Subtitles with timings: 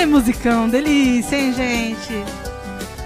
[0.00, 2.24] É musicão, delícia, hein, gente?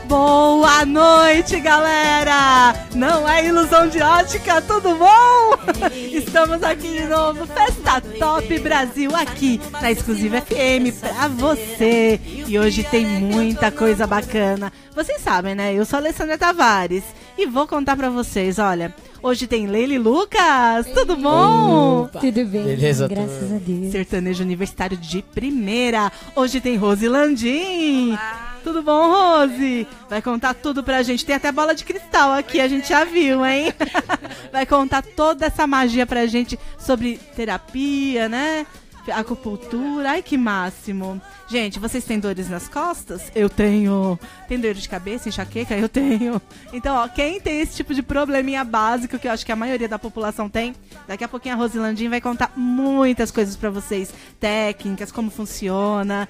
[0.07, 2.73] Boa noite, galera!
[2.95, 5.59] Não é ilusão de ótica, tudo bom?
[5.93, 12.21] Estamos aqui de novo, Festa Top Brasil, aqui na Exclusiva FM pra você.
[12.47, 14.73] E hoje tem muita coisa bacana.
[14.95, 15.75] Vocês sabem, né?
[15.75, 17.03] Eu sou a Alessandra Tavares
[17.37, 18.95] e vou contar pra vocês, olha.
[19.25, 22.03] Hoje tem Leile Lucas, tudo bom?
[22.03, 22.21] Opa.
[22.21, 23.91] Tudo bem, Beleza, graças a Deus.
[23.91, 26.13] Sertanejo universitário de primeira.
[26.37, 28.19] Hoje tem Rose Landim.
[28.63, 29.89] Tudo bom, Rose?
[30.11, 31.25] Vai contar tudo pra gente.
[31.25, 33.73] Tem até bola de cristal aqui, a gente já viu, hein?
[34.53, 38.67] Vai contar toda essa magia pra gente sobre terapia, né?
[39.13, 40.11] Acupuntura.
[40.11, 41.21] Ai, que máximo.
[41.49, 43.31] Gente, vocês têm dores nas costas?
[43.35, 44.19] Eu tenho.
[44.49, 45.75] Tem dor de cabeça, enxaqueca?
[45.77, 46.41] Eu tenho.
[46.73, 49.89] Então, ó, quem tem esse tipo de probleminha básico, que eu acho que a maioria
[49.89, 50.75] da população tem,
[51.07, 54.13] daqui a pouquinho a Rosilandinha vai contar muitas coisas pra vocês.
[54.41, 56.29] Técnicas, como funciona.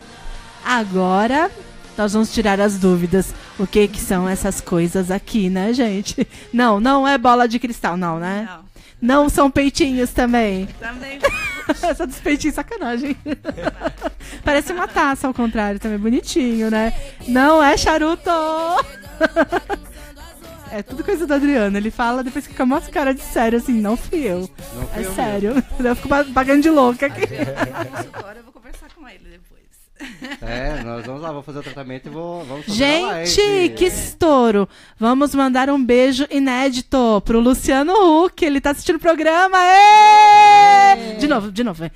[0.64, 1.50] Agora,
[1.96, 3.32] nós vamos tirar as dúvidas.
[3.58, 6.26] O que que são essas coisas aqui, né, gente?
[6.52, 8.48] Não, não é bola de cristal, não, né?
[8.50, 8.63] Não,
[9.04, 10.66] Não são peitinhos também.
[10.80, 11.18] também
[11.82, 13.16] Essa dos peitinhos, sacanagem.
[14.44, 16.92] Parece uma taça ao contrário, também bonitinho, né?
[17.28, 18.30] Não é charuto!
[20.70, 21.76] É tudo coisa do Adriano.
[21.76, 24.40] Ele fala, depois fica uma cara de sério, assim, não fui eu.
[24.74, 25.64] Não fui É eu sério.
[25.78, 27.22] Eu fico pa- pagando de louca aqui.
[28.16, 29.62] agora eu vou conversar com ele depois.
[30.42, 33.74] É, nós vamos lá, vamos fazer o tratamento e vou, vamos fazer Gente, live.
[33.74, 34.68] que estouro!
[34.98, 37.92] Vamos mandar um beijo inédito pro Luciano
[38.24, 38.44] Huck.
[38.44, 39.56] Ele tá assistindo o programa.
[39.56, 41.14] Ê!
[41.18, 41.84] De novo, de novo.
[41.84, 41.90] Ê!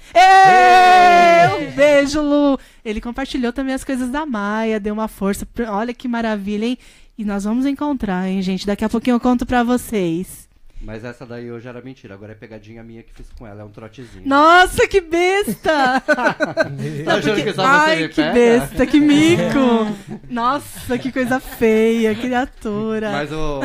[1.69, 2.58] Um beijo, Lu.
[2.84, 5.46] Ele compartilhou também as coisas da Maia, deu uma força.
[5.69, 6.78] Olha que maravilha, hein?
[7.19, 8.64] E nós vamos encontrar, hein, gente?
[8.66, 10.47] Daqui a pouquinho eu conto pra vocês.
[10.80, 13.64] Mas essa daí hoje era mentira, agora é pegadinha minha que fiz com ela, é
[13.64, 14.26] um trotezinho.
[14.26, 16.00] Nossa, que besta!
[17.04, 18.32] Tá achando que só você Ai, que pega?
[18.32, 20.20] besta, que mico!
[20.30, 23.10] Nossa, que coisa feia, criatura.
[23.10, 23.60] Mas o,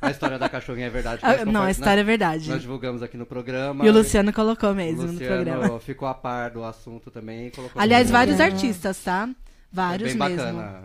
[0.00, 1.20] a história da cachorrinha é verdade.
[1.20, 2.48] que Ah, nós não, a história é nós, verdade.
[2.50, 3.84] nós divulgamos aqui no programa.
[3.84, 5.80] E o Luciano colocou O mesmo no Luciano programa.
[5.80, 7.48] ficou a par do assunto também.
[7.48, 9.28] e Colocou Aliás, no- vários artistas, tá?
[9.72, 10.36] Vários é bem mesmo.
[10.52, 10.80] bacana.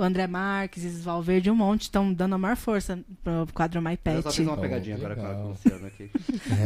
[0.00, 3.98] O André Marques, Isis Valverde, um monte estão dando a maior força pro quadro My
[4.02, 4.36] Eu só Pet.
[4.36, 5.44] fiz uma Oh, pegadinha agora com legal.
[5.44, 6.10] o Luciano aqui.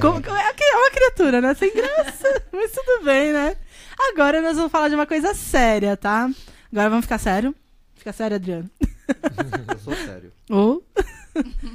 [0.00, 1.52] Como- como- é é uma criatura, né?
[1.54, 2.42] Sem graça.
[2.54, 3.56] Mas tudo bem, né?
[4.12, 6.30] Agora nós vamos falar de uma coisa séria, tá?
[6.70, 7.52] Agora vamos ficar sério?
[7.96, 8.70] Fica sério, Adriano.
[9.68, 10.32] Eu sou sério.
[10.48, 10.86] Ou.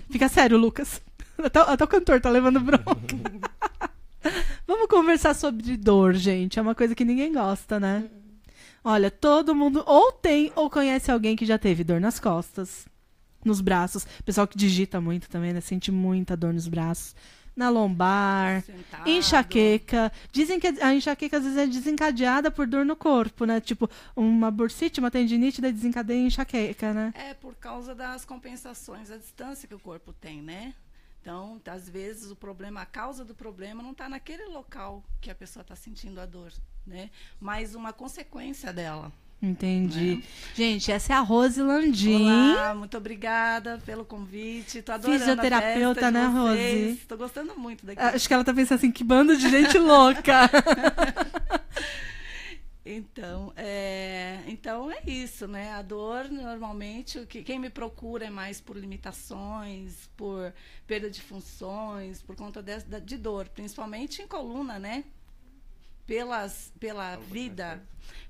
[0.09, 1.01] Fica sério, Lucas.
[1.37, 2.85] Até, até o cantor tá levando bronca.
[4.65, 6.57] Vamos conversar sobre dor, gente.
[6.57, 8.05] É uma coisa que ninguém gosta, né?
[8.83, 12.87] Olha, todo mundo ou tem ou conhece alguém que já teve dor nas costas,
[13.43, 14.05] nos braços.
[14.25, 15.61] Pessoal que digita muito também, né?
[15.61, 17.15] Sente muita dor nos braços.
[17.55, 18.61] Na lombar.
[18.61, 19.09] Sentado.
[19.09, 20.11] Enxaqueca.
[20.31, 23.59] Dizem que a enxaqueca às vezes é desencadeada por dor no corpo, né?
[23.59, 27.13] Tipo, uma bursite, uma tendinite, daí desencadeia a enxaqueca, né?
[27.15, 30.73] É por causa das compensações, a distância que o corpo tem, né?
[31.21, 35.35] Então, às vezes, o problema, a causa do problema não está naquele local que a
[35.35, 36.51] pessoa está sentindo a dor,
[36.89, 37.09] né?
[37.39, 39.11] Mas uma consequência dela.
[39.41, 40.21] Entendi.
[40.53, 42.25] Gente, essa é a Rose Landim.
[42.25, 44.81] Olá, muito obrigada pelo convite.
[44.81, 46.25] Tô adorando Fisioterapeuta, a festa né.
[46.25, 46.95] Rose?
[47.07, 48.01] Tô gostando muito daqui.
[48.01, 50.49] Acho que ela tá pensando assim, que bando de gente louca.
[52.91, 55.73] Então, é, então é isso, né?
[55.73, 60.51] A dor, normalmente, que, quem me procura é mais por limitações, por
[60.87, 65.03] perda de funções, por conta de, de dor, principalmente em coluna, né?
[66.09, 67.79] Pelas, pela vida,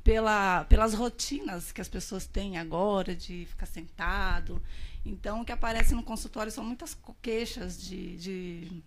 [0.04, 4.62] pela, pelas rotinas que as pessoas têm agora de ficar sentado.
[5.06, 8.84] Então, o que aparece no consultório são muitas queixas de, de,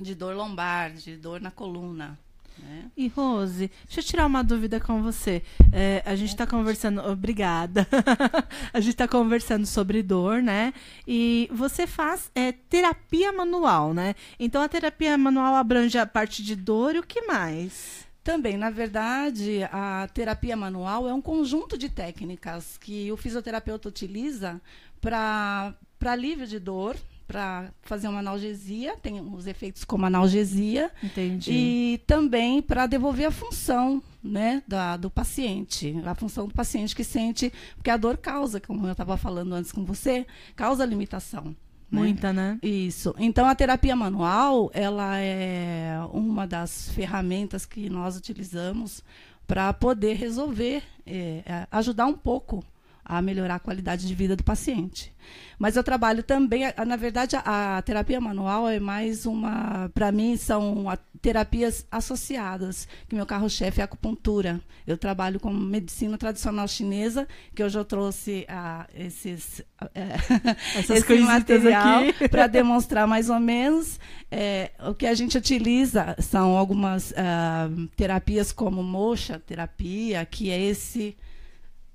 [0.00, 2.18] de dor lombar, de dor na coluna.
[2.56, 2.90] Né?
[2.96, 5.42] E Rose, deixa eu tirar uma dúvida com você.
[5.70, 7.02] É, a gente tá conversando.
[7.02, 7.86] Obrigada.
[8.72, 10.72] a gente tá conversando sobre dor, né?
[11.06, 14.14] E você faz é, terapia manual, né?
[14.40, 18.10] Então a terapia manual abrange a parte de dor e o que mais?
[18.22, 24.60] Também, na verdade, a terapia manual é um conjunto de técnicas que o fisioterapeuta utiliza
[25.00, 25.74] para
[26.04, 26.96] alívio de dor,
[27.26, 31.50] para fazer uma analgesia, tem os efeitos como analgesia, Entendi.
[31.50, 37.02] e também para devolver a função né, da, do paciente, a função do paciente que
[37.02, 41.56] sente, porque a dor causa, como eu estava falando antes com você, causa limitação.
[41.92, 42.00] Né?
[42.00, 42.58] Muita, né?
[42.62, 43.14] Isso.
[43.18, 49.02] Então a terapia manual, ela é uma das ferramentas que nós utilizamos
[49.46, 52.64] para poder resolver, é, é, ajudar um pouco
[53.04, 55.12] a melhorar a qualidade de vida do paciente.
[55.58, 60.36] Mas eu trabalho também, na verdade, a, a terapia manual é mais uma, para mim,
[60.36, 64.60] são a, terapias associadas, que meu carro-chefe é a acupuntura.
[64.86, 69.62] Eu trabalho com medicina tradicional chinesa, que hoje eu trouxe ah, esses,
[69.94, 70.16] é,
[70.92, 74.00] esse material para demonstrar mais ou menos.
[74.30, 80.60] É, o que a gente utiliza são algumas ah, terapias como mocha terapia, que é
[80.60, 81.16] esse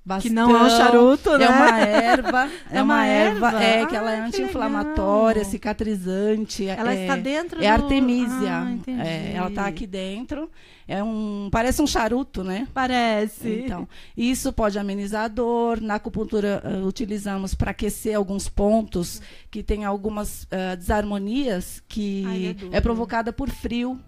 [0.08, 1.44] Bastão, que não é um charuto, né?
[1.44, 2.48] É uma erva.
[2.70, 6.66] É, é uma, uma erva, erva, é que ela é anti-inflamatória, cicatrizante.
[6.66, 7.82] Ela é, está dentro É do...
[7.82, 8.50] artemisia.
[8.50, 10.50] Ah, é, ela está aqui dentro.
[10.86, 12.66] É um, parece um charuto, né?
[12.72, 13.64] Parece.
[13.64, 15.80] Então, isso pode amenizar a dor.
[15.80, 19.20] Na acupuntura uh, utilizamos para aquecer alguns pontos
[19.50, 24.00] que tem algumas uh, desarmonias que Ai, é, é provocada por frio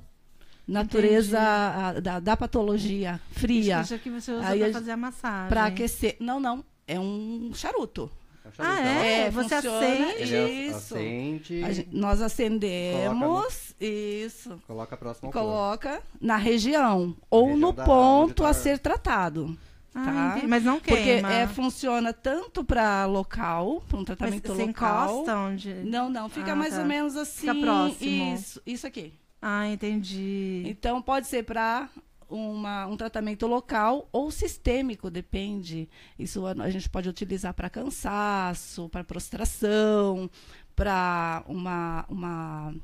[0.71, 3.81] natureza a, da, da, patologia fria.
[3.81, 5.49] Isso que você usa para fazer a massagem.
[5.49, 6.17] Para aquecer.
[6.21, 6.65] Não, não.
[6.87, 8.11] É um charuto.
[8.45, 9.21] É ah, é?
[9.23, 10.95] é você acende isso.
[10.95, 14.61] Acende, gente, nós acendemos no, isso.
[14.67, 18.49] Coloca próximo Coloca na região ou região no ponto tá...
[18.49, 19.57] a ser tratado.
[19.95, 20.47] Ah, tá?
[20.49, 20.99] Mas não queima.
[20.99, 25.11] Porque é, funciona tanto para local, para um tratamento mas você local.
[25.11, 25.75] Encosta onde?
[25.85, 26.29] Não, não.
[26.29, 26.81] Fica ah, mais tá.
[26.81, 27.41] ou menos assim.
[27.41, 28.35] Fica próximo.
[28.35, 29.13] Isso, isso aqui.
[29.41, 30.63] Ah, entendi.
[30.67, 31.89] Então pode ser para
[32.31, 35.89] um tratamento local ou sistêmico, depende.
[36.19, 40.31] Isso a, a gente pode utilizar para cansaço, para prostração,
[40.77, 42.75] para uma, uma,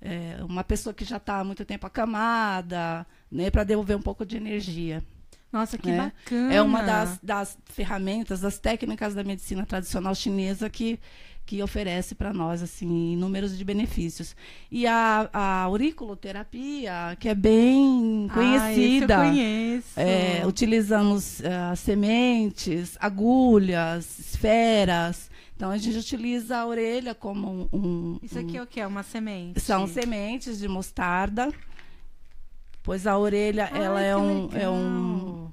[0.00, 4.26] é, uma pessoa que já está há muito tempo acamada, né, para devolver um pouco
[4.26, 5.02] de energia.
[5.50, 5.96] Nossa, que é.
[5.96, 6.54] bacana!
[6.54, 11.00] É uma das, das ferramentas, das técnicas da medicina tradicional chinesa que
[11.48, 14.36] que oferece para nós assim inúmeros de benefícios.
[14.70, 19.18] E a, a auriculoterapia, que é bem conhecida.
[19.18, 19.88] Ah, eu conheço.
[19.98, 25.30] É, utilizamos uh, sementes, agulhas, esferas.
[25.56, 28.18] Então a gente utiliza a orelha como um.
[28.22, 28.78] Isso aqui é o que?
[28.78, 29.58] É uma semente?
[29.58, 31.50] São sementes de mostarda.
[32.82, 35.50] Pois a orelha, ela é um, é um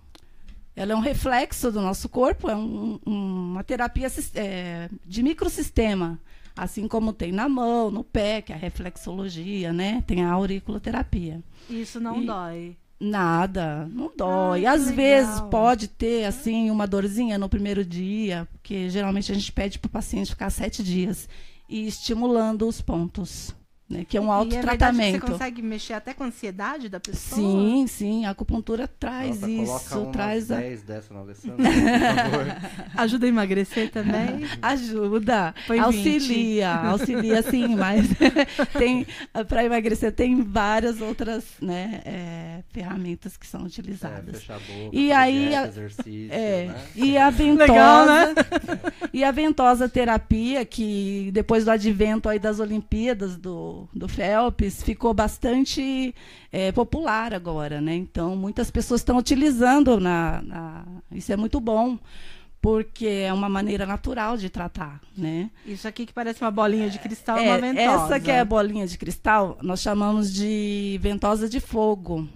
[0.76, 6.20] ela é um reflexo do nosso corpo, é um, um, uma terapia é, de microsistema.
[6.56, 10.04] Assim como tem na mão, no pé, que é a reflexologia, né?
[10.08, 11.44] Tem a auriculoterapia.
[11.70, 12.78] Isso não e dói.
[12.98, 14.66] Nada, não dói.
[14.66, 19.80] Às vezes pode ter assim uma dorzinha no primeiro dia, porque geralmente a gente pede
[19.80, 21.28] para o paciente ficar sete dias
[21.68, 23.54] e estimulando os pontos.
[23.88, 25.18] Né, que é um autotratamento.
[25.18, 27.40] É você consegue mexer até com a ansiedade da pessoa?
[27.40, 28.26] Sim, sim.
[28.26, 30.06] A acupuntura traz Nossa, isso.
[30.12, 30.56] traz a...
[30.56, 32.46] 10 dessa por favor.
[32.96, 34.44] Ajuda a emagrecer também?
[34.60, 35.54] Ajuda.
[35.68, 36.78] Põe auxilia.
[36.78, 36.86] 20.
[36.88, 38.08] Auxilia, sim, mas
[38.76, 39.06] tem
[39.48, 44.36] para emagrecer tem várias outras né, é, ferramentas que são utilizadas.
[44.36, 46.86] É, fechar a boca, e aí, dieta, exercício, é, né?
[46.96, 47.72] E a ventosa.
[47.72, 48.34] Legal, né?
[49.14, 55.14] E a ventosa terapia, que depois do advento aí das Olimpíadas do do, Phelps ficou
[55.14, 56.14] bastante
[56.52, 57.96] é, popular agora, né?
[57.96, 61.98] Então, muitas pessoas estão utilizando, na, na, isso é muito bom,
[62.62, 65.52] porque é uma maneira natural de tratar, né?
[65.66, 68.06] Isso aqui que parece uma bolinha de cristal, é, uma ventosa.
[68.06, 72.28] Essa que é a bolinha de cristal, nós chamamos de ventosa de fogo.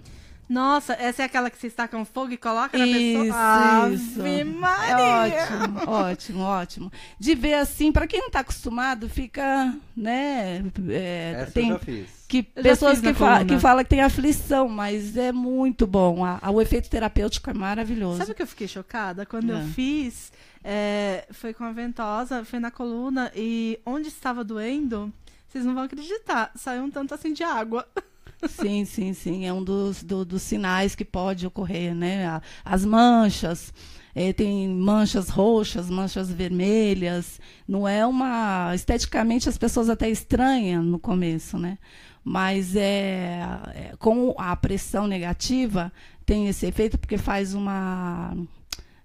[0.50, 3.90] Nossa, essa é aquela que você com fogo e coloca na isso, pessoa?
[3.94, 5.36] Isso, Maria.
[5.36, 6.92] É ótimo, ótimo, ótimo.
[7.20, 10.64] De ver assim, para quem não está acostumado, fica, né?
[10.88, 12.10] É, essa tem, eu já fiz.
[12.26, 16.24] Que pessoas que, fa que falam que tem aflição, mas é muito bom.
[16.24, 18.18] A, a, o efeito terapêutico é maravilhoso.
[18.18, 19.24] Sabe o que eu fiquei chocada?
[19.24, 19.54] Quando é.
[19.54, 20.32] eu fiz,
[20.64, 25.12] é, foi com a ventosa, foi na coluna, e onde estava doendo,
[25.46, 27.86] vocês não vão acreditar, saiu um tanto assim de água.
[28.48, 29.46] Sim, sim, sim.
[29.46, 32.40] É um dos, do, dos sinais que pode ocorrer, né?
[32.64, 33.72] As manchas.
[34.14, 37.40] É, tem manchas roxas, manchas vermelhas.
[37.66, 38.74] Não é uma.
[38.74, 41.78] Esteticamente as pessoas até estranham no começo, né?
[42.24, 43.40] Mas é,
[43.74, 45.92] é com a pressão negativa
[46.30, 48.36] tem esse efeito porque faz uma.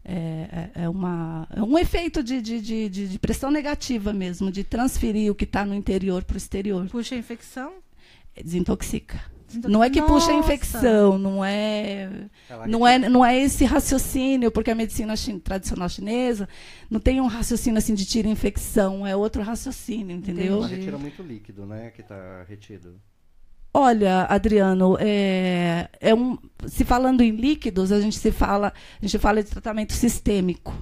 [0.03, 4.63] É, é, é uma, é um efeito de, de, de, de, pressão negativa mesmo, de
[4.63, 6.87] transferir o que está no interior para o exterior.
[6.87, 7.73] Puxa a infecção?
[8.43, 9.19] Desintoxica.
[9.63, 10.13] Não é que Nossa.
[10.13, 12.09] puxa a infecção, não é,
[12.67, 16.49] não é, não é esse raciocínio, porque a medicina chin tradicional chinesa
[16.89, 20.57] não tem um raciocínio assim de tira infecção, é outro raciocínio, entendeu?
[20.57, 22.99] Ela retira muito líquido, né, que está retido.
[23.73, 29.19] Olha, Adriano, é, é um, se falando em líquidos, a gente se fala, a gente
[29.19, 30.73] fala de tratamento sistêmico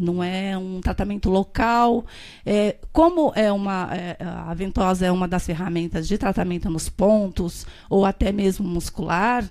[0.00, 2.04] não é um tratamento local.
[2.44, 7.66] É, como é uma, é, a ventosa é uma das ferramentas de tratamento nos pontos,
[7.88, 9.44] ou até mesmo muscular,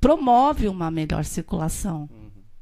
[0.00, 2.08] promove uma melhor circulação.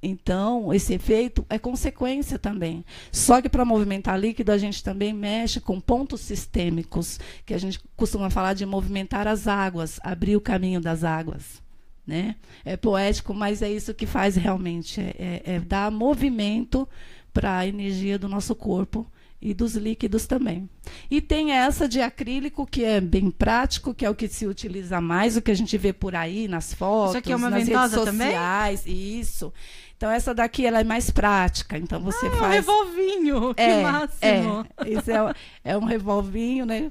[0.03, 2.85] Então, esse efeito é consequência também.
[3.13, 7.79] Só que para movimentar líquido, a gente também mexe com pontos sistêmicos, que a gente
[7.97, 11.63] costuma falar de movimentar as águas, abrir o caminho das águas.
[12.07, 12.37] Né?
[12.65, 16.89] É poético, mas é isso que faz realmente, é, é, é dar movimento
[17.33, 19.07] para a energia do nosso corpo
[19.41, 20.69] e dos líquidos também.
[21.11, 25.01] E tem essa de acrílico, que é bem prático, que é o que se utiliza
[25.01, 27.67] mais, o que a gente vê por aí nas fotos, isso aqui é uma nas
[27.67, 28.83] redes sociais.
[28.83, 29.19] Também?
[29.21, 29.53] Isso.
[29.97, 31.79] Então, essa daqui ela é mais prática.
[31.79, 32.43] Então, você ah, faz.
[32.43, 34.67] É um revolvinho, que é, máximo.
[34.79, 35.35] É, esse é,
[35.65, 36.91] é um revolvinho, né?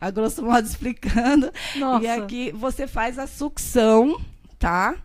[0.00, 1.52] A grosso modo explicando.
[1.76, 2.04] Nossa.
[2.04, 4.20] E aqui você faz a sucção,
[4.58, 4.96] tá?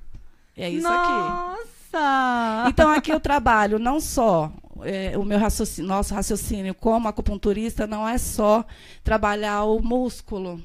[0.55, 1.53] É isso Nossa.
[1.61, 1.76] aqui.
[1.97, 2.69] Nossa!
[2.69, 4.51] Então, aqui eu trabalho não só
[4.83, 8.65] é, o meu raciocínio, nosso raciocínio como acupunturista não é só
[9.03, 10.61] trabalhar o músculo,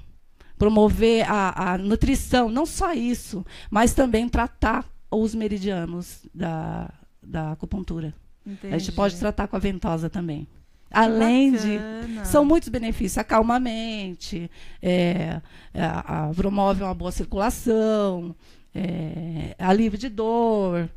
[0.59, 6.91] promover a, a nutrição, não só isso, mas também tratar os meridianos da,
[7.23, 8.15] da acupuntura.
[8.47, 8.75] Entendi.
[8.75, 10.47] A gente pode tratar com a ventosa também.
[10.91, 11.81] Além de.
[12.25, 13.17] São muitos benefícios.
[13.17, 14.51] Acalma a mente,
[14.83, 15.41] é,
[15.75, 18.37] a, a, promove uma boa circulação,
[18.75, 20.91] é, alívio de dor.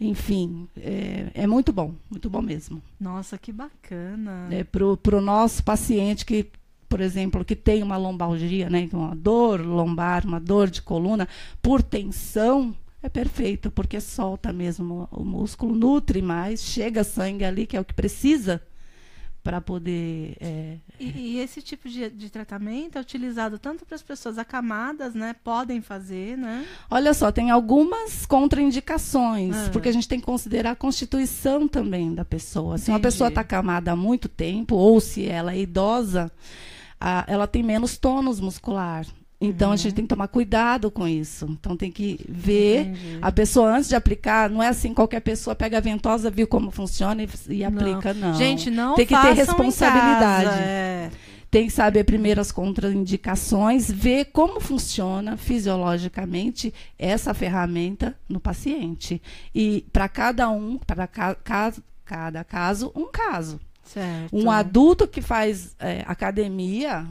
[0.00, 2.80] Enfim, é, é, muito bom, muito bom mesmo.
[2.98, 4.48] Nossa, que bacana.
[4.50, 6.46] É, Para o nosso paciente que,
[6.88, 11.28] por exemplo, que tem uma lombalgia, né, uma dor lombar, uma dor de coluna,
[11.60, 17.76] por tensão, é perfeito, porque solta mesmo o músculo, nutre mais, chega sangue ali, que
[17.76, 18.62] é o que precisa
[19.42, 20.36] para poder.
[20.40, 20.76] É...
[20.98, 25.34] E, e, esse tipo de, de, tratamento é utilizado tanto para as pessoas acamadas, né?
[25.42, 26.66] Podem fazer, né?
[26.90, 29.70] Olha só, tem algumas contraindicações, ah.
[29.72, 32.76] porque a gente tem que considerar a constituição também da pessoa.
[32.76, 32.92] Se Entendi.
[32.92, 36.30] uma pessoa está acamada há muito tempo, ou se ela é idosa,
[37.00, 39.06] a, ela tem menos tônus muscular.
[39.40, 39.74] Então uhum.
[39.74, 41.46] a gente tem que tomar cuidado com isso.
[41.48, 43.18] Então tem que ver Entendi.
[43.22, 44.50] a pessoa antes de aplicar.
[44.50, 48.34] Não é assim qualquer pessoa pega a ventosa, viu como funciona e, e aplica, não.
[48.34, 50.44] Gente, não tem que ter responsabilidade.
[50.44, 51.10] Casa, é.
[51.50, 59.20] Tem que saber primeiro as contraindicações, ver como funciona fisiologicamente essa ferramenta no paciente.
[59.52, 61.34] E para cada um, para ca
[62.04, 63.60] cada caso, um caso.
[63.84, 64.36] Certo.
[64.36, 67.06] Um adulto que faz é, academia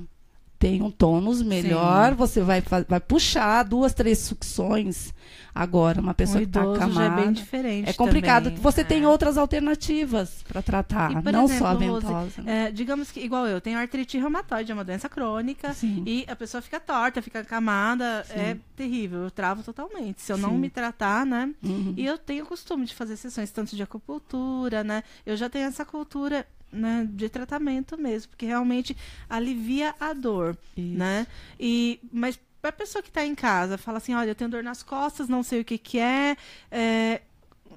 [0.59, 2.15] tem um tônus melhor, Sim.
[2.17, 5.13] você vai, vai puxar duas, três sucções.
[5.55, 7.21] Agora, uma pessoa um que está acamada...
[7.21, 8.45] é bem diferente É complicado.
[8.45, 8.83] Também, você é.
[8.83, 12.41] tem outras alternativas para tratar, e, não exemplo, só a ventosa.
[12.41, 16.03] Rose, é, digamos que, igual eu, tenho artrite reumatoide, é uma doença crônica, Sim.
[16.05, 18.39] e a pessoa fica torta, fica acamada, Sim.
[18.39, 20.21] é terrível, eu travo totalmente.
[20.21, 21.53] Se eu não me tratar, né?
[21.63, 21.93] Uhum.
[21.95, 25.03] E eu tenho o costume de fazer sessões tanto de acupuntura, né?
[25.25, 28.95] Eu já tenho essa cultura né, de tratamento mesmo, porque realmente
[29.29, 30.97] alivia a dor, Isso.
[30.97, 31.27] né?
[31.59, 34.63] E mas para a pessoa que está em casa, fala assim, olha, eu tenho dor
[34.63, 36.35] nas costas, não sei o que que é,
[36.69, 37.21] é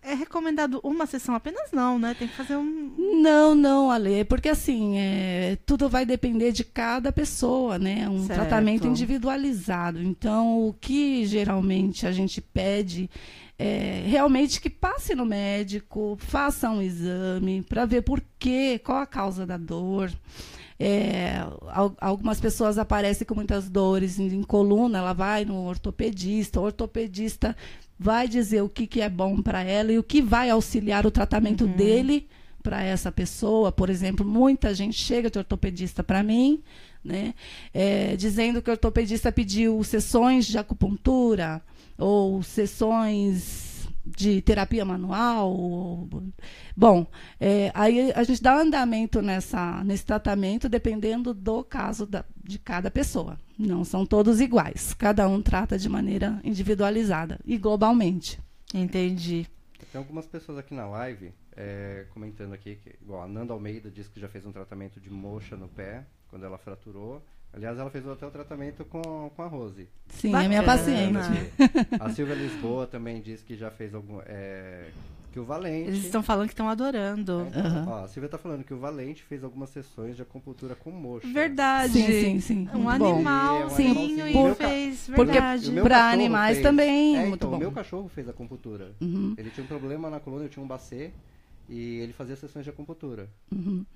[0.03, 2.15] é recomendado uma sessão apenas não, né?
[2.19, 2.95] Tem que fazer um.
[3.23, 8.09] Não, não, Ale, porque assim, é, tudo vai depender de cada pessoa, né?
[8.09, 8.41] Um certo.
[8.41, 10.03] tratamento individualizado.
[10.03, 13.09] Então, o que geralmente a gente pede
[13.59, 19.07] é, realmente que passe no médico, faça um exame para ver por quê, qual a
[19.07, 20.11] causa da dor.
[20.85, 21.35] É,
[22.01, 27.57] algumas pessoas aparecem com muitas dores em, em, coluna, ela vai no ortopedista, o ortopedista
[28.03, 31.11] vai dizer o que, que é bom para ela e o que vai auxiliar o
[31.11, 31.73] tratamento uhum.
[31.73, 32.29] dele
[32.63, 33.71] para essa pessoa.
[33.71, 36.61] Por exemplo, muita gente chega de ortopedista para mim,
[37.05, 37.35] né,
[37.73, 41.63] é, dizendo que o ortopedista pediu sessões de acupuntura,
[41.97, 43.62] ou sessões
[44.17, 46.09] de terapia manual.
[46.77, 47.07] Bom,
[47.41, 52.91] é, aí a gente dá andamento nessa, nesse tratamento dependendo do caso da, de cada
[52.91, 53.39] pessoa.
[53.59, 54.95] Não são todos iguais.
[54.95, 58.41] Cada um trata de maneira individualizada e globalmente.
[58.75, 59.47] Entendi.
[59.91, 64.11] Tem algumas pessoas aqui na live é, comentando aqui que, igual a Nanda Almeida disse
[64.11, 67.23] que já fez um tratamento de moxa no pé quando ela fraturou.
[67.55, 69.87] Aliás, ela fez até o tratamento com, com a Rose.
[70.09, 70.45] Sim, Bacana.
[70.45, 71.19] é minha paciente.
[72.01, 74.21] A Silvia Lisboa também disse que já fez algum.
[74.25, 74.91] É,
[75.33, 75.89] que o Valente.
[75.89, 77.41] Eles estão falando que estão adorando.
[77.53, 77.89] É, então, uhum.
[77.89, 81.27] ó, a Silvia está falando que o Valente fez algumas sessões de acupuntura com mocha.
[81.27, 81.95] Verdade.
[81.95, 82.69] Sim, sim, sim.
[82.75, 85.09] Um animalzinho e, um fez.
[85.09, 85.67] Verdade.
[85.67, 87.17] Porque para animais fez, também.
[87.17, 87.57] É, muito então, bom.
[87.57, 88.93] O meu cachorro fez acupuntura.
[89.01, 89.35] Uhum.
[89.37, 91.13] Ele tinha um problema na coluna, eu tinha um bacê.
[91.69, 93.31] E ele fazia sessões de acupuntura.
[93.51, 93.87] Uhum.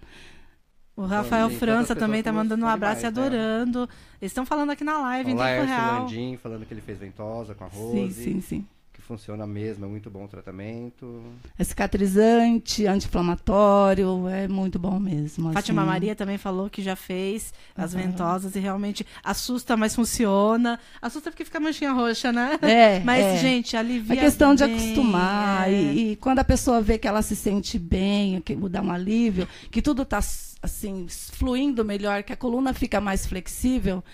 [0.96, 3.08] O Rafael França também tá mandando um abraço e né?
[3.08, 3.80] adorando.
[4.20, 6.00] Eles estão falando aqui na live, o em tempo real.
[6.02, 7.92] Landim falando que ele fez ventosa com a Rose.
[7.92, 8.66] Sim, sim, sim.
[8.94, 11.22] que funciona mesmo, é muito bom o tratamento.
[11.58, 15.52] É cicatrizante, anti-inflamatório, é muito bom mesmo.
[15.52, 15.90] Fátima assim.
[15.90, 18.00] Maria também falou que já fez as Uhum.
[18.00, 20.80] ventosas e realmente assusta, mas funciona.
[21.00, 22.58] Assusta porque fica manchinha roxa, né?
[22.62, 23.36] É, Mas, é.
[23.36, 25.68] gente, alivia É questão de acostumar.
[25.68, 25.72] é.
[25.72, 29.46] E, e quando a pessoa vê que ela se sente bem, que dá um alívio,
[29.70, 30.20] que tudo está
[30.66, 34.04] assim, fluindo melhor, que a coluna fica mais flexível,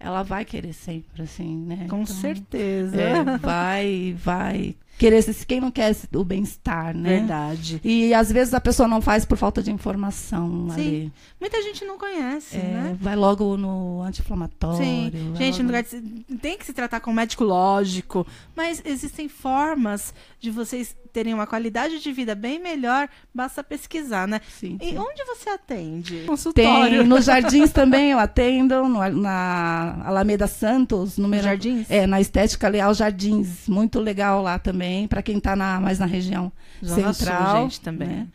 [0.00, 1.88] ela vai querer sempre, assim, né?
[1.88, 2.96] Com Então, certeza.
[2.96, 5.22] é, vai, vai querer.
[5.22, 7.18] se- Quem não quer o bem-estar, né?
[7.18, 7.80] Verdade.
[7.84, 11.12] E às vezes a pessoa não faz por falta de informação Sim, ali.
[11.40, 12.96] Muita gente não conhece, É, né?
[13.00, 14.76] Vai logo no anti-inflamatório.
[14.84, 15.94] Sim, gente, logo- de
[16.40, 18.26] tem que se tratar com um médico lógico,
[18.56, 24.40] mas existem formas de vocês terem uma qualidade de vida bem melhor, basta pesquisar, né?
[24.60, 24.98] Sim, E sim.
[24.98, 26.18] onde você atende?
[26.18, 27.04] Tem, Consultório.
[27.04, 31.90] nos jardins também eu atendo, no- na Alameda Santos, número Jardins?
[31.90, 36.06] É, na Estética Leal Jardins, muito legal lá também, para quem está na, mais na
[36.06, 36.50] região
[36.84, 37.62] Zona Sul, central.
[37.64, 38.08] gente, também.
[38.08, 38.26] né?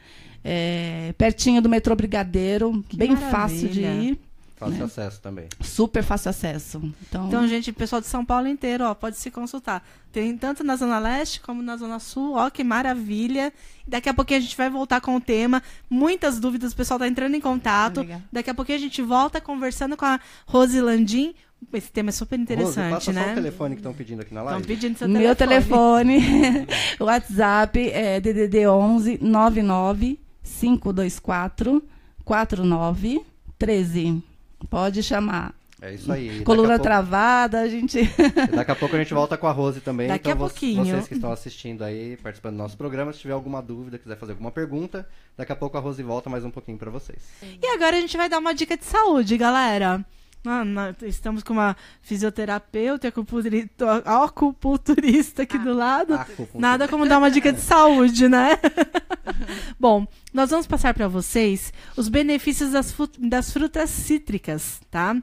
[0.43, 4.09] É, pertinho do metrô Brigadeiro, Que bem fácil de maravilha.
[4.11, 4.19] ir,
[4.57, 4.83] Fácil Né?
[4.85, 5.45] acesso também.
[5.61, 6.81] super fácil acesso.
[7.07, 9.85] Então, Então, gente, pessoal de São Paulo inteiro, ó, pode se consultar.
[10.11, 13.51] Tem tanto na Zona Leste como na Zona Sul, ó, que maravilha.
[13.87, 15.61] Daqui a pouquinho a gente vai voltar com o tema.
[15.89, 18.05] Muitas dúvidas, o pessoal tá entrando em contato.
[18.31, 21.33] Daqui a pouquinho a gente volta conversando com a Rose Landim.
[21.71, 23.33] Esse tema é super Rose, interessante, passa só o né?
[23.35, 24.67] telefone que estão pedindo aqui na Estão live.
[24.67, 26.19] pedindo seu meu telefone.
[26.99, 31.83] WhatsApp é DDD 11 99 524
[32.25, 34.23] 4913.
[34.69, 35.53] Pode chamar.
[35.81, 36.41] É isso aí.
[36.45, 37.99] Coluna pouco- travada, a gente.
[38.55, 40.07] Daqui a pouco a gente volta com a Rose também.
[40.07, 40.85] Daqui então, a pouquinho.
[40.85, 44.31] vocês que estão assistindo aí, participando do nosso programa, se tiver alguma dúvida, quiser fazer
[44.31, 45.05] alguma pergunta,
[45.35, 47.19] daqui a pouco a Rose volta mais um pouquinho para vocês.
[47.61, 50.05] E agora a gente vai dar uma dica de saúde, galera.
[50.45, 53.11] Ah, nós estamos com uma fisioterapeuta e
[54.05, 56.19] acupunturista, aqui do lado.
[56.53, 58.59] Nada como dar uma dica de saúde, né?
[59.79, 65.15] Bom, nós vamos passar para vocês os benefícios das, das frutas cítricas, tá?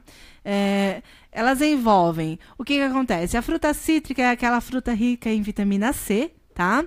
[0.43, 2.39] É, elas envolvem.
[2.57, 3.37] O que, que acontece?
[3.37, 6.85] A fruta cítrica é aquela fruta rica em vitamina C, tá?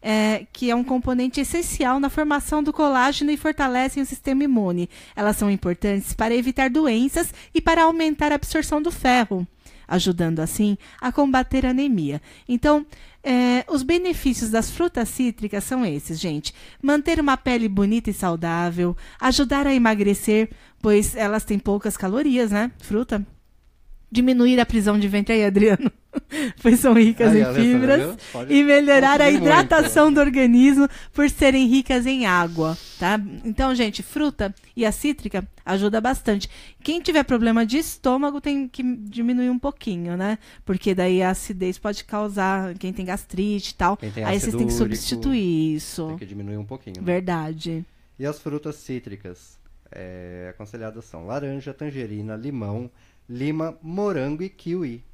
[0.00, 4.88] É, que é um componente essencial na formação do colágeno e fortalecem o sistema imune.
[5.16, 9.44] Elas são importantes para evitar doenças e para aumentar a absorção do ferro,
[9.88, 12.22] ajudando assim a combater a anemia.
[12.48, 12.86] Então,
[13.20, 16.54] é, os benefícios das frutas cítricas são esses, gente.
[16.80, 22.70] Manter uma pele bonita e saudável, ajudar a emagrecer, pois elas têm poucas calorias, né?
[22.78, 23.26] Fruta.
[24.16, 25.92] Diminuir a prisão de ventre aí, Adriano.
[26.62, 28.16] pois são ricas Aí, em Alessandra, fibras.
[28.32, 29.44] Pode E melhorar a consumir muito.
[29.44, 33.20] hidratação do organismo por serem ricas em água, tá?
[33.44, 36.48] Então, gente, fruta e a cítrica ajuda bastante.
[36.82, 40.38] Quem tiver problema de estômago tem que diminuir um pouquinho, né?
[40.64, 43.98] Porque daí a acidez pode causar, quem tem gastrite e tal.
[44.24, 46.06] Aí vocês têm que substituir isso.
[46.08, 46.96] Tem que diminuir um pouquinho.
[46.96, 47.02] né?
[47.04, 47.84] Verdade.
[48.18, 49.58] E as frutas cítricas
[49.92, 52.90] é, aconselhadas são laranja, tangerina, limão,
[53.28, 55.04] lima, morango e kiwi.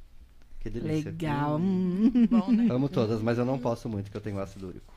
[0.59, 1.11] Que delícia.
[1.11, 1.57] Legal.
[1.57, 2.27] Hum.
[2.29, 2.67] Bom, né?
[2.71, 4.93] Amo todas, mas eu não posso muito, que eu tenho ácido úrico.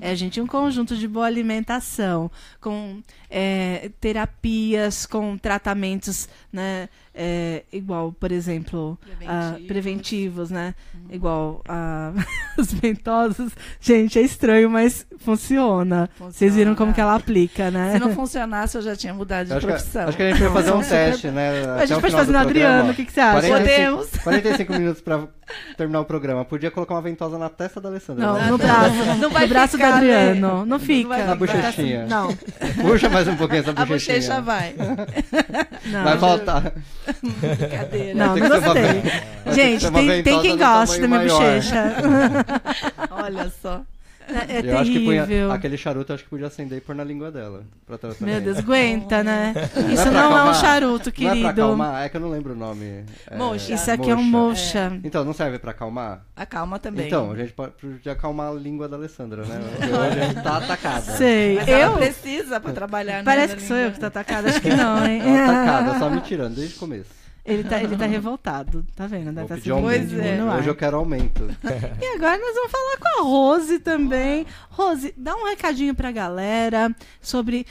[0.00, 2.30] É, gente, um conjunto de boa alimentação,
[2.60, 6.88] com é, terapias, com tratamentos, né?
[7.14, 9.66] É, igual, por exemplo, a- Preventivos.
[9.66, 10.74] preventivos, né?
[11.10, 12.12] Igual a,
[12.56, 13.52] os ventosos.
[13.80, 16.08] Gente, é estranho, mas funciona.
[16.18, 17.92] Vocês viram como que ela aplica, né?
[17.94, 20.08] Se não funcionasse, eu já tinha mudado de acho, que, profissão.
[20.08, 21.64] acho que a gente vai fazer um teste, né?
[21.80, 23.48] A gente pode fazer no Adriano, o que, que você acha?
[23.48, 24.10] 45, Podemos.
[24.22, 25.26] 45 minutos pra
[25.76, 26.44] terminar o programa.
[26.44, 28.24] Podia colocar uma ventosa na testa da Alessandra.
[28.24, 28.46] Não, né?
[28.50, 28.94] no braço.
[29.18, 30.34] Não vai no braço ficar, do Adriano.
[30.34, 30.40] né?
[30.40, 31.08] Não Não fica.
[31.08, 31.36] vai Na ficar.
[31.60, 32.06] bochechinha.
[32.06, 32.36] Não,
[32.80, 34.16] Puxa mais um pouquinho essa A bochechinha.
[34.18, 34.74] bochecha vai.
[35.86, 36.04] não.
[36.04, 36.72] Vai faltar.
[37.56, 38.14] Brincadeira.
[38.14, 39.54] Não, não gostei.
[39.54, 41.38] Gente, tem, tem quem goste da minha maior.
[41.38, 41.94] bochecha.
[43.10, 43.82] Olha só.
[44.48, 45.52] É, é eu acho que punha, terrível.
[45.52, 47.62] aquele charuto eu acho que podia acender e pôr na língua dela.
[47.86, 48.24] Pra tratamento.
[48.24, 49.52] Meu Deus, aguenta, né?
[49.76, 51.48] Não Isso pra não é um charuto, Não é pra querido.
[51.48, 53.04] acalmar, é que eu não lembro o nome.
[53.30, 53.72] É, Moxa.
[53.74, 54.90] Isso aqui é um moxa.
[54.90, 55.00] mocha.
[55.04, 56.22] Então, não serve pra acalmar?
[56.36, 57.06] Acalma também.
[57.06, 57.72] Então, a gente pode
[58.08, 59.60] acalmar a língua da Alessandra, né?
[59.76, 61.00] Porque hoje a gente tá atacada.
[61.16, 61.56] Sei.
[61.56, 61.92] Mas Eu?
[61.96, 63.94] precisa pra trabalhar né, Parece que sou eu língua.
[63.94, 64.48] que tô atacada.
[64.48, 65.20] Acho que não, hein?
[65.22, 67.19] Tá atacada, só me tirando desde o começo.
[67.50, 69.32] Ele tá, ele tá revoltado, tá vendo?
[69.32, 69.70] Deve tá se.
[69.70, 70.42] Pois é.
[70.42, 71.48] Hoje eu quero aumento.
[72.00, 74.46] E agora nós vamos falar com a Rose também.
[74.70, 77.66] Rose, dá um recadinho pra galera sobre,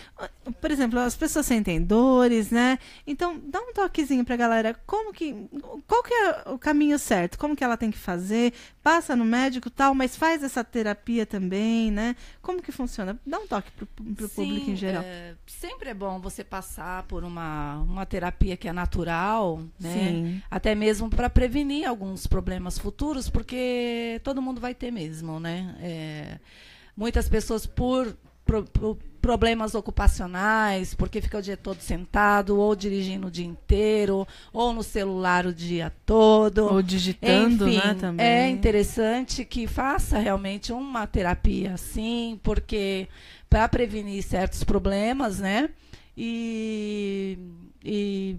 [0.62, 2.78] por exemplo, as pessoas sentem dores, né?
[3.08, 5.48] Então, dá um toquezinho pra galera, como que,
[5.88, 7.38] qual que é o caminho certo?
[7.38, 8.54] Como que ela tem que fazer
[8.90, 12.16] passa no médico tal, mas faz essa terapia também, né?
[12.42, 13.20] Como que funciona?
[13.24, 13.88] Dá um toque pro
[14.28, 15.04] Sim, público em geral.
[15.04, 19.94] é, sempre é bom você passar por uma, uma terapia que é natural, né?
[19.94, 20.42] Sim.
[20.50, 25.76] Até mesmo para prevenir alguns problemas futuros, porque todo mundo vai ter mesmo, né?
[25.82, 26.40] É,
[26.98, 33.28] muitas pessoas por, pro- pro- problemas ocupacionais, porque fica o dia todo sentado, ou dirigindo
[33.28, 36.66] o dia inteiro, ou no celular o dia todo.
[36.66, 38.26] Ou digitando, Enfim, né, também.
[38.26, 43.08] É interessante que faça realmente uma terapia assim, porque
[43.50, 45.70] para prevenir certos problemas, né?
[46.16, 47.38] E,
[47.84, 48.38] e,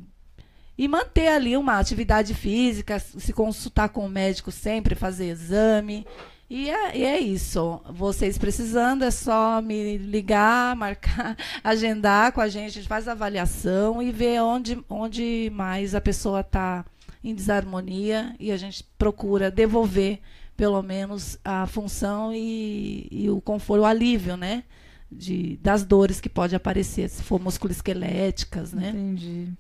[0.77, 6.07] e manter ali uma atividade física, se consultar com o médico sempre, fazer exame.
[6.51, 7.81] E é, e é isso.
[7.89, 13.13] Vocês precisando, é só me ligar, marcar, agendar com a gente, a gente faz a
[13.13, 16.85] avaliação e vê onde, onde mais a pessoa está
[17.23, 20.19] em desarmonia e a gente procura devolver
[20.57, 24.65] pelo menos a função e, e o conforto, o alívio, né?
[25.11, 28.91] De, das dores que pode aparecer, se for musculoesqueléticas, né?
[28.91, 29.53] Entendi.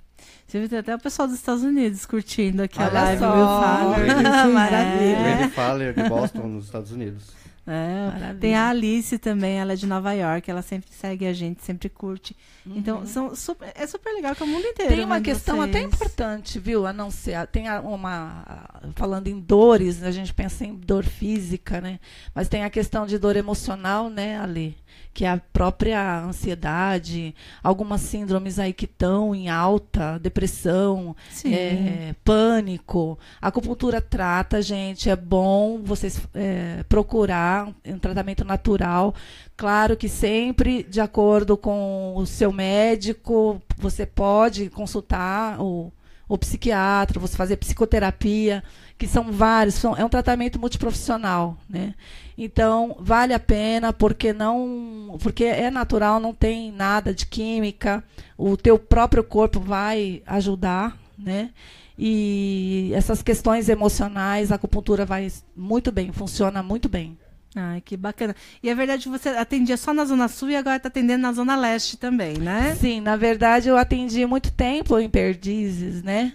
[0.46, 3.34] Você viu até o pessoal dos Estados Unidos curtindo aqui a Olha live, só.
[3.34, 4.14] viu, Fábio?
[4.52, 5.16] Maravilha.
[5.16, 5.34] É.
[5.34, 7.40] Randy Fowler de Boston, nos Estados Unidos.
[7.66, 11.62] É, tem a Alice também, ela é de Nova York, ela sempre segue a gente,
[11.62, 12.34] sempre curte.
[12.76, 14.90] Então, são super, é super legal que é o mundo inteiro.
[14.90, 14.96] Uhum.
[14.96, 15.94] Tem uma vendo questão até vocês.
[15.94, 16.86] importante, viu?
[16.86, 21.98] A não ser, tem uma falando em dores, a gente pensa em dor física, né?
[22.34, 24.76] Mas tem a questão de dor emocional, né, Ali?
[25.12, 33.18] Que é a própria ansiedade, algumas síndromes aí que estão em alta, depressão, é, pânico.
[33.40, 35.10] A acupuntura trata, gente.
[35.10, 39.14] É bom vocês é, procurar um tratamento natural.
[39.60, 45.92] Claro que sempre de acordo com o seu médico, você pode consultar o,
[46.26, 48.64] o psiquiatra, você fazer psicoterapia,
[48.96, 51.94] que são vários, são, é um tratamento multiprofissional, né?
[52.38, 58.02] Então, vale a pena porque não, porque é natural, não tem nada de química,
[58.38, 61.50] o teu próprio corpo vai ajudar, né?
[61.98, 67.18] E essas questões emocionais, a acupuntura vai muito bem, funciona muito bem.
[67.54, 68.34] Ai, que bacana.
[68.62, 71.32] E é verdade que você atendia só na Zona Sul e agora está atendendo na
[71.32, 72.76] Zona Leste também, né?
[72.76, 76.32] Sim, na verdade eu atendi muito tempo em Perdizes, né?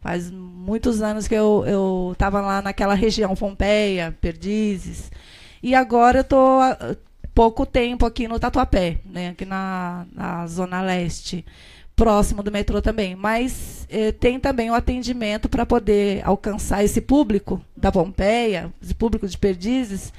[0.00, 5.10] Faz muitos anos que eu estava lá naquela região, Pompeia, Perdizes.
[5.62, 6.60] E agora eu estou
[7.34, 9.28] pouco tempo aqui no Tatuapé, né?
[9.30, 11.44] Aqui na, na Zona Leste,
[11.96, 13.14] próximo do metrô também.
[13.14, 19.26] Mas eh, tem também o atendimento para poder alcançar esse público da Pompeia, esse público
[19.26, 20.12] de Perdizes.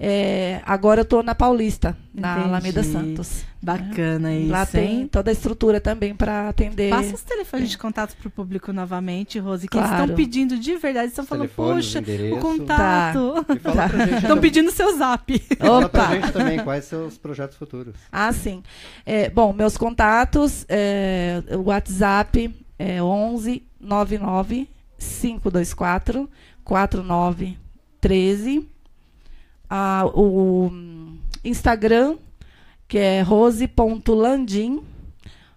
[0.00, 2.48] Eh, agora eu estou na Paulista, na Entendi.
[2.48, 3.44] Alameda Santos.
[3.62, 5.06] Bacana isso, Lá tem hein?
[5.08, 6.90] toda a estrutura também para atender.
[6.90, 10.02] Passa os telefones de contato para o público novamente, Rose, que eles Claro.
[10.02, 12.34] estão pedindo de verdade, estão falando, poxa, endereço.
[12.36, 13.46] o contato.
[13.54, 15.38] E fala pra gente, Estão pedindo seu zap.
[15.58, 16.14] fala pra Opa!
[16.16, 17.94] gente também quais seus projetos futuros.
[18.10, 18.60] Ah, sim.
[19.06, 26.28] É, bom, meus contatos, é, o WhatsApp é 11 99 524
[26.64, 28.68] 4913.
[29.74, 30.70] Ah, o
[31.42, 32.18] Instagram,
[32.86, 34.82] que é rose.landim.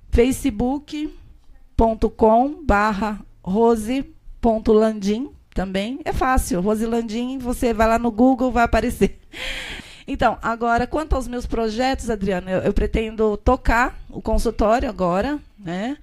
[0.10, 5.99] facebook.com barra rose.landim também.
[6.06, 6.62] É fácil.
[6.62, 9.19] Rose Landim, você vai lá no Google, vai aparecer.
[10.08, 15.97] Então, agora, quanto aos meus projetos, Adriana, eu, eu pretendo tocar o consultório agora, né?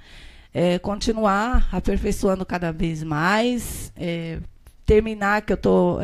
[0.53, 4.41] É, continuar aperfeiçoando cada vez mais, é,
[4.85, 6.01] terminar que eu estou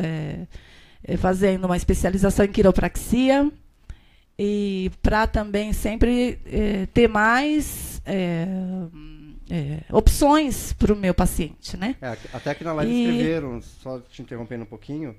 [1.17, 3.51] fazendo uma especialização em quiropraxia
[4.39, 8.47] e para também sempre é, ter mais é,
[9.51, 11.97] é, opções para o meu paciente, né?
[12.01, 15.17] É, até aqui na live E- escreveram, só te interrompendo um pouquinho,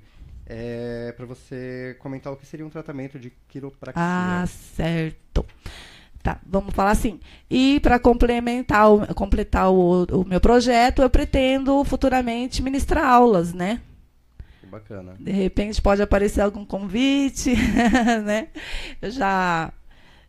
[1.16, 4.02] para você comentar o que seria um tratamento de quiropraxia.
[4.02, 5.46] Ah, certo.
[6.22, 7.20] Tá, vamos falar assim.
[7.48, 13.80] E para complementar, completar o, o meu projeto, eu pretendo futuramente ministrar aulas, né?
[14.70, 15.16] Bacana.
[15.18, 17.54] De repente pode aparecer algum convite,
[18.24, 18.48] né?
[19.00, 19.72] Eu já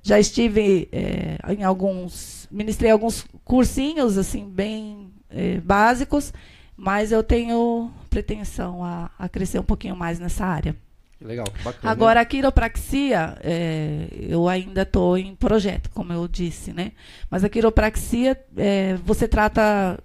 [0.04, 6.34] já estive eh, em alguns, ministrei alguns cursinhos assim bem eh, básicos,
[6.76, 10.76] mas eu tenho pretensão a, a crescer um pouquinho mais nessa área.
[11.22, 11.92] Que legal, que bacana.
[11.92, 16.94] Agora, a quiropraxia, é, eu ainda estou em projeto, como eu disse, né?
[17.30, 20.00] Mas a quiropraxia, é, você trata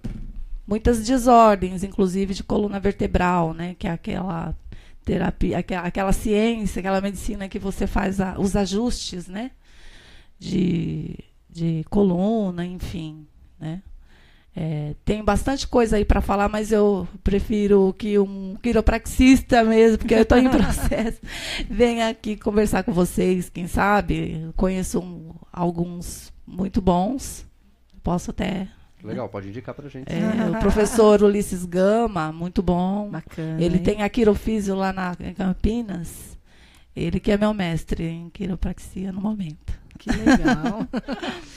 [0.67, 3.75] muitas desordens, inclusive de coluna vertebral, né?
[3.79, 4.55] Que é aquela
[5.05, 9.51] terapia, aquela, aquela ciência, aquela medicina que você faz a- os ajustes, né?
[10.39, 11.15] De,
[11.49, 13.25] de coluna, enfim,
[13.59, 13.81] né?
[14.59, 20.15] É, tem bastante coisa aí para falar, mas eu prefiro que um quiropraxista mesmo, porque
[20.15, 21.19] eu estou em processo,
[21.69, 24.49] venha aqui conversar com vocês, quem sabe.
[24.55, 27.45] Conheço um, alguns muito bons.
[28.03, 28.67] Posso até.
[29.07, 30.07] Legal, pode indicar pra gente.
[30.11, 33.09] É, o professor Ulisses Gama, muito bom.
[33.09, 33.61] Bacana.
[33.61, 33.83] Ele hein?
[33.83, 36.37] tem a quirofísio lá na, em Campinas.
[36.95, 39.79] Ele que é meu mestre em quiropraxia no momento.
[39.97, 40.87] Que legal.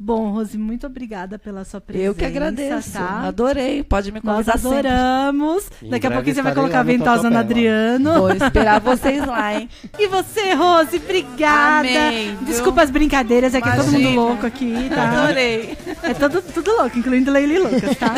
[0.00, 2.06] Bom, Rose, muito obrigada pela sua presença.
[2.08, 2.92] Eu que agradeço.
[2.92, 3.22] Tá?
[3.26, 3.82] Adorei.
[3.82, 4.86] Pode me Nós convidar sempre.
[4.86, 5.68] adoramos.
[5.90, 7.36] Daqui a pouquinho você vai colocar no ventosa no.
[7.36, 8.12] Adriano.
[8.14, 9.68] Vou esperar vocês lá, hein?
[9.98, 11.80] E você, Rose, obrigada.
[11.88, 12.38] Amém?
[12.42, 14.20] Desculpa as brincadeiras, é que é todo mundo Imagina.
[14.20, 15.22] louco aqui, tá?
[15.24, 15.76] Adorei.
[16.04, 18.14] É todo, tudo louco, incluindo Leila e Lucas, tá?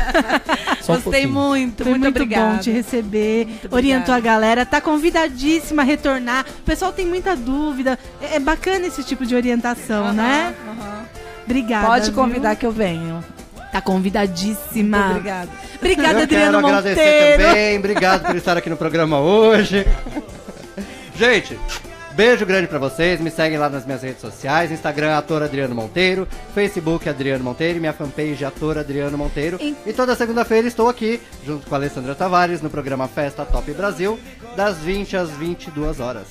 [0.80, 1.32] Só um Gostei pouquinho.
[1.32, 1.82] muito.
[1.82, 2.52] Foi muito, muito obrigada.
[2.54, 4.16] bom te receber, Muito orientou obrigada.
[4.16, 6.46] a galera, tá convidadíssima a retornar.
[6.60, 7.98] O pessoal tem muita dúvida.
[8.22, 10.54] É, é bacana esse tipo de orientação, Aham, né?
[10.66, 10.99] aham.
[11.50, 11.86] Obrigada.
[11.86, 12.14] Pode viu?
[12.14, 13.22] convidar que eu venho.
[13.72, 14.98] Tá convidadíssima.
[14.98, 15.48] Muito obrigada.
[15.78, 17.42] Obrigada, Eu Adriano quero agradecer Monteiro.
[17.44, 17.78] também.
[17.78, 19.86] Obrigado por estar aqui no programa hoje.
[21.14, 21.58] Gente,
[22.12, 23.20] beijo grande pra vocês.
[23.20, 27.80] Me seguem lá nas minhas redes sociais: Instagram, ator Adriano Monteiro, Facebook, Adriano Monteiro, e
[27.80, 29.56] minha fanpage, ator Adriano Monteiro.
[29.60, 33.70] Em- E toda segunda-feira estou aqui, junto com a Alessandra Tavares, no programa Festa Top
[33.72, 34.18] Brasil,
[34.56, 36.26] das 20 às 22 horas.